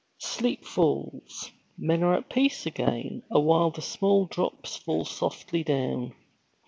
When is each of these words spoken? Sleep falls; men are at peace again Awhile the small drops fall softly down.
Sleep 0.17 0.65
falls; 0.65 1.51
men 1.77 2.01
are 2.01 2.15
at 2.15 2.27
peace 2.27 2.65
again 2.65 3.21
Awhile 3.29 3.69
the 3.69 3.83
small 3.83 4.25
drops 4.25 4.75
fall 4.75 5.05
softly 5.05 5.63
down. 5.63 6.15